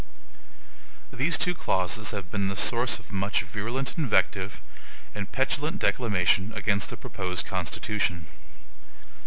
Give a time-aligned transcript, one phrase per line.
[1.13, 4.59] These two clauses have been the source of much virulent invective
[5.13, 8.25] and petulant declamation against the proposed Constitution.